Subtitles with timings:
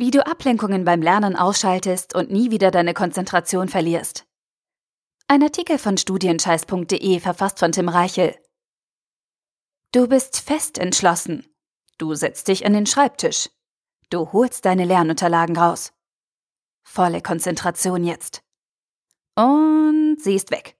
[0.00, 4.26] Wie du Ablenkungen beim Lernen ausschaltest und nie wieder deine Konzentration verlierst.
[5.26, 8.36] Ein Artikel von studienscheiß.de verfasst von Tim Reichel.
[9.90, 11.52] Du bist fest entschlossen.
[11.98, 13.50] Du setzt dich an den Schreibtisch.
[14.08, 15.92] Du holst deine Lernunterlagen raus.
[16.84, 18.44] Volle Konzentration jetzt.
[19.34, 20.78] Und sie ist weg.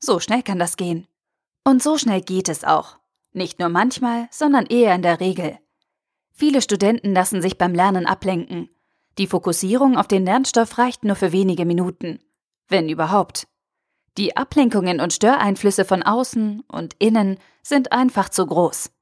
[0.00, 1.08] So schnell kann das gehen.
[1.64, 2.98] Und so schnell geht es auch.
[3.32, 5.58] Nicht nur manchmal, sondern eher in der Regel.
[6.38, 8.70] Viele Studenten lassen sich beim Lernen ablenken.
[9.18, 12.20] Die Fokussierung auf den Lernstoff reicht nur für wenige Minuten,
[12.68, 13.48] wenn überhaupt.
[14.16, 18.92] Die Ablenkungen und Störeinflüsse von außen und innen sind einfach zu groß.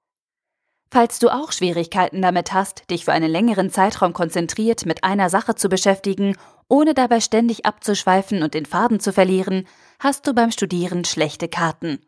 [0.91, 5.57] Falls du auch Schwierigkeiten damit hast, dich für einen längeren Zeitraum konzentriert mit einer Sache
[5.57, 9.67] zu beschäftigen, ohne dabei ständig abzuschweifen und den Faden zu verlieren,
[9.99, 11.99] hast du beim Studieren schlechte Karten.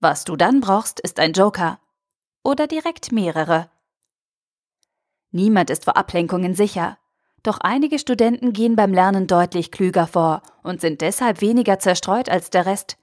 [0.00, 1.80] Was du dann brauchst, ist ein Joker.
[2.42, 3.70] Oder direkt mehrere.
[5.34, 6.96] Niemand ist vor Ablenkungen sicher.
[7.42, 12.50] Doch einige Studenten gehen beim Lernen deutlich klüger vor und sind deshalb weniger zerstreut als
[12.50, 12.98] der Rest.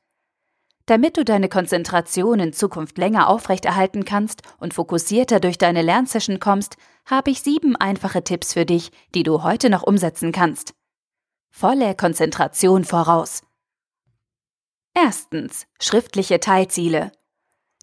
[0.85, 6.77] Damit du deine Konzentration in Zukunft länger aufrechterhalten kannst und fokussierter durch deine Lernsession kommst,
[7.05, 10.73] habe ich sieben einfache Tipps für dich, die du heute noch umsetzen kannst.
[11.49, 13.43] Volle Konzentration voraus.
[14.93, 15.67] Erstens.
[15.81, 17.11] Schriftliche Teilziele.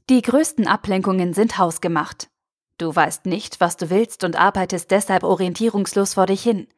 [0.08, 2.30] Die größten Ablenkungen sind hausgemacht.
[2.78, 6.68] Du weißt nicht, was du willst und arbeitest deshalb orientierungslos vor dich hin.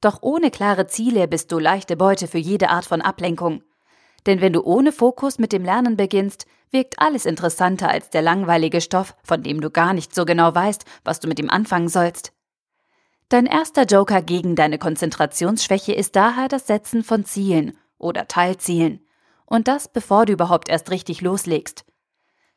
[0.00, 3.62] Doch ohne klare Ziele bist du leichte Beute für jede Art von Ablenkung.
[4.26, 8.80] Denn wenn du ohne Fokus mit dem Lernen beginnst, wirkt alles interessanter als der langweilige
[8.80, 12.32] Stoff, von dem du gar nicht so genau weißt, was du mit ihm anfangen sollst.
[13.28, 19.06] Dein erster Joker gegen deine Konzentrationsschwäche ist daher das Setzen von Zielen oder Teilzielen.
[19.46, 21.84] Und das bevor du überhaupt erst richtig loslegst.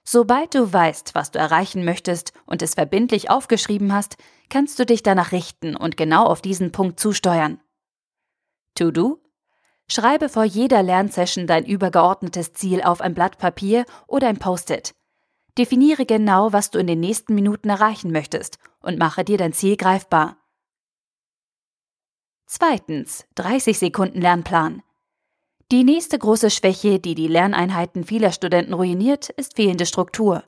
[0.03, 4.17] Sobald du weißt, was du erreichen möchtest und es verbindlich aufgeschrieben hast,
[4.49, 7.59] kannst du dich danach richten und genau auf diesen Punkt zusteuern.
[8.75, 9.21] To-Do?
[9.87, 14.93] Schreibe vor jeder Lernsession dein übergeordnetes Ziel auf ein Blatt Papier oder ein Post-it.
[15.57, 19.77] Definiere genau, was du in den nächsten Minuten erreichen möchtest und mache dir dein Ziel
[19.77, 20.37] greifbar.
[22.45, 24.83] Zweitens, 30 Sekunden Lernplan.
[25.73, 30.43] Die nächste große Schwäche, die die Lerneinheiten vieler Studenten ruiniert, ist fehlende Struktur.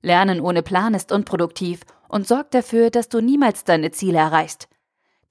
[0.00, 4.68] Lernen ohne Plan ist unproduktiv und sorgt dafür, dass du niemals deine Ziele erreichst.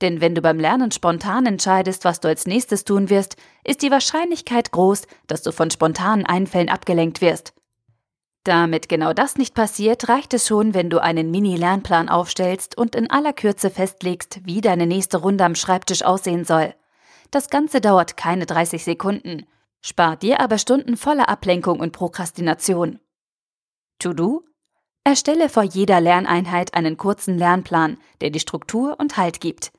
[0.01, 3.91] Denn wenn du beim Lernen spontan entscheidest, was du als nächstes tun wirst, ist die
[3.91, 7.53] Wahrscheinlichkeit groß, dass du von spontanen Einfällen abgelenkt wirst.
[8.43, 13.09] Damit genau das nicht passiert, reicht es schon, wenn du einen Mini-Lernplan aufstellst und in
[13.09, 16.73] aller Kürze festlegst, wie deine nächste Runde am Schreibtisch aussehen soll.
[17.33, 19.47] Das Ganze dauert keine 30 Sekunden,
[19.81, 22.99] spart dir aber Stunden voller Ablenkung und Prokrastination.
[23.97, 24.45] To-Do?
[25.03, 29.71] Erstelle vor jeder Lerneinheit einen kurzen Lernplan, der die Struktur und Halt gibt.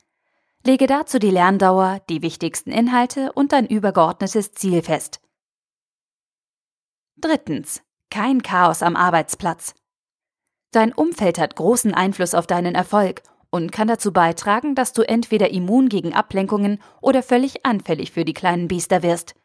[0.64, 5.20] Lege dazu die Lerndauer, die wichtigsten Inhalte und dein übergeordnetes Ziel fest.
[7.14, 7.82] Drittens.
[8.10, 9.76] Kein Chaos am Arbeitsplatz.
[10.72, 13.22] Dein Umfeld hat großen Einfluss auf deinen Erfolg
[13.54, 18.34] und kann dazu beitragen, dass du entweder immun gegen Ablenkungen oder völlig anfällig für die
[18.34, 19.36] kleinen Biester wirst.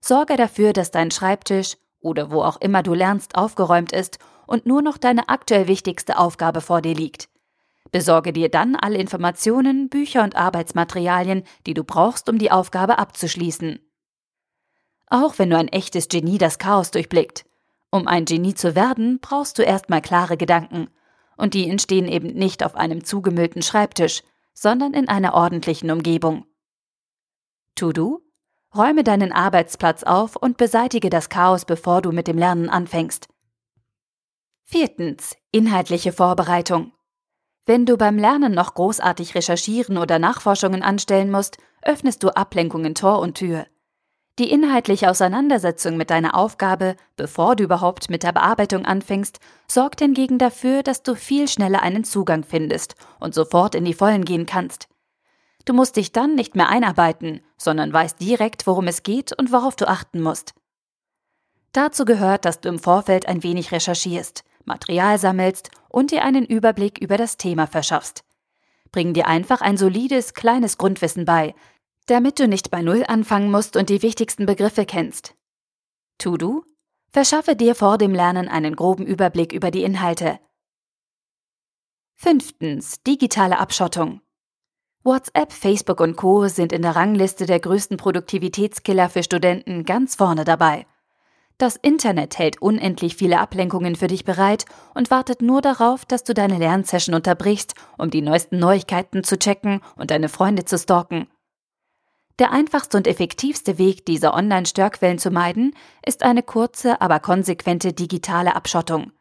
[0.00, 4.18] Sorge dafür, dass dein Schreibtisch oder wo auch immer du lernst aufgeräumt ist
[4.48, 7.28] und nur noch deine aktuell wichtigste Aufgabe vor dir liegt.
[7.92, 13.78] Besorge dir dann alle Informationen, Bücher und Arbeitsmaterialien, die du brauchst, um die Aufgabe abzuschließen.
[15.06, 17.44] Auch wenn du ein echtes Genie das Chaos durchblickt.
[17.92, 20.88] Um ein Genie zu werden, brauchst du erstmal klare Gedanken
[21.36, 24.22] und die entstehen eben nicht auf einem zugemüllten Schreibtisch,
[24.54, 26.46] sondern in einer ordentlichen Umgebung.
[27.74, 28.22] To-Do?
[28.74, 33.28] Räume deinen Arbeitsplatz auf und beseitige das Chaos, bevor du mit dem Lernen anfängst.
[34.64, 35.36] Viertens.
[35.52, 36.92] Inhaltliche Vorbereitung.
[37.64, 43.20] Wenn du beim Lernen noch großartig recherchieren oder Nachforschungen anstellen musst, öffnest du Ablenkungen Tor
[43.20, 43.66] und Tür.
[44.38, 50.38] Die inhaltliche Auseinandersetzung mit deiner Aufgabe, bevor du überhaupt mit der Bearbeitung anfängst, sorgt hingegen
[50.38, 54.88] dafür, dass du viel schneller einen Zugang findest und sofort in die Vollen gehen kannst.
[55.64, 59.74] Du musst dich dann nicht mehr einarbeiten, sondern weißt direkt, worum es geht und worauf
[59.74, 60.54] du achten musst.
[61.72, 66.98] Dazu gehört, dass du im Vorfeld ein wenig recherchierst, Material sammelst und dir einen Überblick
[66.98, 68.22] über das Thema verschaffst.
[68.92, 71.54] Bring dir einfach ein solides, kleines Grundwissen bei,
[72.06, 75.34] damit du nicht bei Null anfangen musst und die wichtigsten Begriffe kennst.
[76.18, 76.64] To-Do?
[77.10, 80.38] Verschaffe dir vor dem Lernen einen groben Überblick über die Inhalte.
[82.14, 83.02] Fünftens.
[83.02, 84.20] Digitale Abschottung.
[85.02, 86.48] WhatsApp, Facebook und Co.
[86.48, 90.86] sind in der Rangliste der größten Produktivitätskiller für Studenten ganz vorne dabei.
[91.58, 96.34] Das Internet hält unendlich viele Ablenkungen für dich bereit und wartet nur darauf, dass du
[96.34, 101.28] deine Lernsession unterbrichst, um die neuesten Neuigkeiten zu checken und deine Freunde zu stalken.
[102.38, 105.74] Der einfachste und effektivste Weg, diese Online-Störquellen zu meiden,
[106.04, 109.12] ist eine kurze, aber konsequente digitale Abschottung.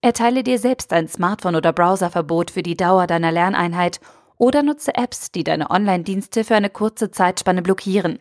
[0.00, 4.00] Erteile dir selbst ein Smartphone- oder Browserverbot für die Dauer deiner Lerneinheit
[4.38, 8.20] oder nutze Apps, die deine Online-Dienste für eine kurze Zeitspanne blockieren,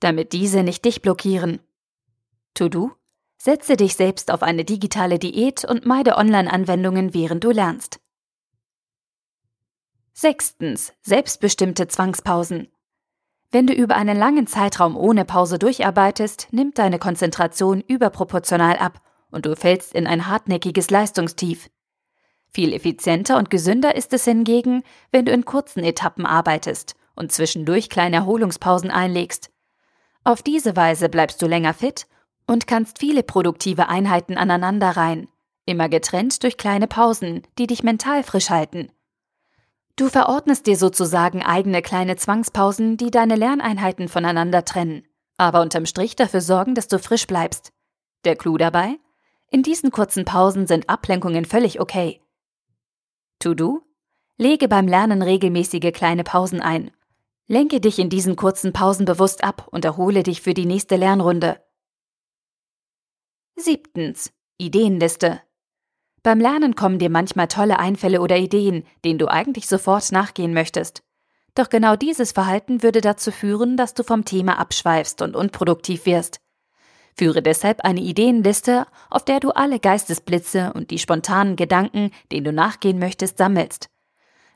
[0.00, 1.60] damit diese nicht dich blockieren.
[2.54, 2.92] To-Do?
[3.36, 8.00] Setze dich selbst auf eine digitale Diät und meide Online-Anwendungen, während du lernst.
[10.14, 10.94] Sechstens.
[11.02, 12.68] Selbstbestimmte Zwangspausen.
[13.56, 19.00] Wenn du über einen langen Zeitraum ohne Pause durcharbeitest, nimmt deine Konzentration überproportional ab
[19.30, 21.70] und du fällst in ein hartnäckiges Leistungstief.
[22.52, 27.88] Viel effizienter und gesünder ist es hingegen, wenn du in kurzen Etappen arbeitest und zwischendurch
[27.88, 29.50] kleine Erholungspausen einlegst.
[30.22, 32.08] Auf diese Weise bleibst du länger fit
[32.46, 35.28] und kannst viele produktive Einheiten aneinanderreihen,
[35.64, 38.92] immer getrennt durch kleine Pausen, die dich mental frisch halten.
[39.96, 45.06] Du verordnest dir sozusagen eigene kleine Zwangspausen, die deine Lerneinheiten voneinander trennen,
[45.38, 47.72] aber unterm Strich dafür sorgen, dass du frisch bleibst.
[48.24, 48.98] Der Clou dabei?
[49.50, 52.20] In diesen kurzen Pausen sind Ablenkungen völlig okay.
[53.38, 53.82] To-Do?
[54.36, 56.90] Lege beim Lernen regelmäßige kleine Pausen ein.
[57.46, 61.62] Lenke dich in diesen kurzen Pausen bewusst ab und erhole dich für die nächste Lernrunde.
[63.54, 64.32] Siebtens.
[64.58, 65.40] Ideenliste.
[66.26, 71.04] Beim Lernen kommen dir manchmal tolle Einfälle oder Ideen, denen du eigentlich sofort nachgehen möchtest.
[71.54, 76.40] Doch genau dieses Verhalten würde dazu führen, dass du vom Thema abschweifst und unproduktiv wirst.
[77.16, 82.52] Führe deshalb eine Ideenliste, auf der du alle Geistesblitze und die spontanen Gedanken, denen du
[82.52, 83.88] nachgehen möchtest, sammelst.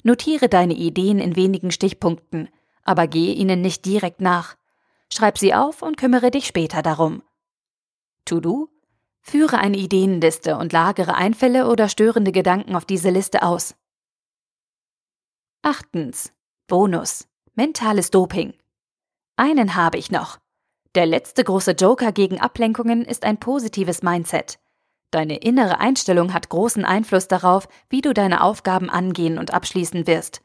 [0.03, 2.49] Notiere deine Ideen in wenigen Stichpunkten,
[2.83, 4.57] aber gehe ihnen nicht direkt nach.
[5.15, 7.23] Schreib sie auf und kümmere dich später darum.
[8.25, 8.71] To-Do?
[9.23, 13.75] Führe eine Ideenliste und lagere Einfälle oder störende Gedanken auf diese Liste aus.
[15.63, 16.33] Achtens.
[16.67, 17.29] Bonus.
[17.55, 18.55] Mentales Doping.
[19.37, 20.39] Einen habe ich noch.
[20.95, 24.59] Der letzte große Joker gegen Ablenkungen ist ein positives Mindset.
[25.11, 30.41] Deine innere Einstellung hat großen Einfluss darauf, wie du deine Aufgaben angehen und abschließen wirst.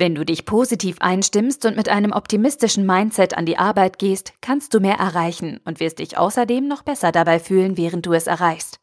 [0.00, 4.72] Wenn du dich positiv einstimmst und mit einem optimistischen Mindset an die Arbeit gehst, kannst
[4.72, 8.80] du mehr erreichen und wirst dich außerdem noch besser dabei fühlen, während du es erreichst.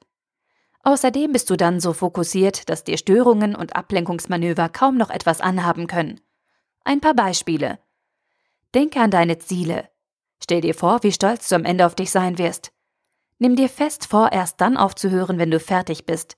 [0.84, 5.88] Außerdem bist du dann so fokussiert, dass dir Störungen und Ablenkungsmanöver kaum noch etwas anhaben
[5.88, 6.22] können.
[6.84, 7.80] Ein paar Beispiele.
[8.76, 9.90] Denke an deine Ziele.
[10.40, 12.72] Stell dir vor, wie stolz du am Ende auf dich sein wirst.
[13.40, 16.38] Nimm dir fest vor, erst dann aufzuhören, wenn du fertig bist.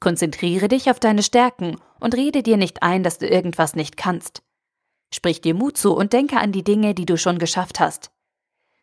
[0.00, 4.42] Konzentriere dich auf deine Stärken und rede dir nicht ein, dass du irgendwas nicht kannst.
[5.12, 8.10] Sprich dir Mut zu und denke an die Dinge, die du schon geschafft hast.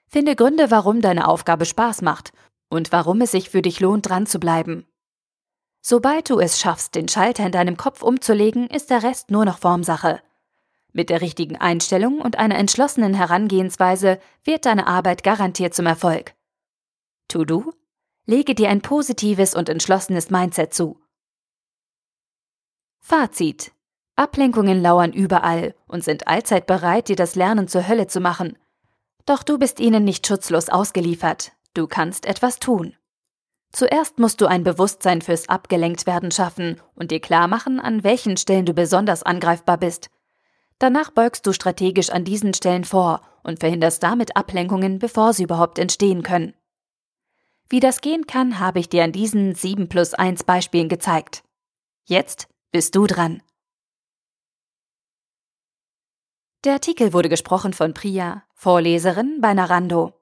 [0.08, 2.34] Finde Gründe, warum deine Aufgabe Spaß macht
[2.70, 4.88] und warum es sich für dich lohnt, dran zu bleiben.
[5.82, 9.60] Sobald du es schaffst, den Schalter in deinem Kopf umzulegen, ist der Rest nur noch
[9.60, 10.22] Formsache.
[10.94, 16.36] Mit der richtigen Einstellung und einer entschlossenen Herangehensweise wird deine Arbeit garantiert zum Erfolg.
[17.28, 17.74] To-Do?
[18.26, 21.03] Lege dir ein positives und entschlossenes Mindset zu.
[23.06, 23.74] Fazit.
[24.16, 28.58] Ablenkungen lauern überall und sind allzeit bereit, dir das Lernen zur Hölle zu machen.
[29.26, 31.52] Doch du bist ihnen nicht schutzlos ausgeliefert.
[31.74, 32.96] Du kannst etwas tun.
[33.74, 38.66] Zuerst musst du ein Bewusstsein fürs Abgelenktwerden schaffen und dir klar machen, an welchen Stellen
[38.66, 40.10] du besonders angreifbar bist.
[40.80, 45.78] Danach beugst du strategisch an diesen Stellen vor und verhinderst damit Ablenkungen, bevor sie überhaupt
[45.78, 46.54] entstehen können.
[47.68, 51.44] Wie das gehen kann, habe ich dir an diesen 7 plus 1 Beispielen gezeigt.
[52.06, 53.44] Jetzt bist du dran.
[56.64, 60.20] Der Artikel wurde gesprochen von Priya, Vorleserin bei Narando.